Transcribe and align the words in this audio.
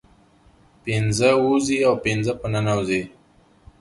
پنځه 0.83 1.29
ووزي 1.41 1.77
او 1.87 1.93
پنځه 2.05 2.33
په 2.39 2.47
ننوزي 2.53 3.03